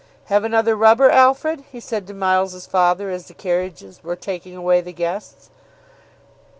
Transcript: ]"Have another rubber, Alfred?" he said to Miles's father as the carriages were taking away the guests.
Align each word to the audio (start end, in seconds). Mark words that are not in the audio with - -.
]"Have 0.33 0.43
another 0.43 0.75
rubber, 0.75 1.11
Alfred?" 1.11 1.63
he 1.71 1.79
said 1.79 2.07
to 2.07 2.13
Miles's 2.15 2.65
father 2.65 3.11
as 3.11 3.27
the 3.27 3.35
carriages 3.35 4.03
were 4.03 4.15
taking 4.15 4.55
away 4.55 4.81
the 4.81 4.91
guests. 4.93 5.51